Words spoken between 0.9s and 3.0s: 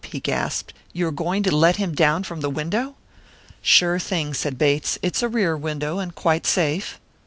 "You are going to let him down from the window?"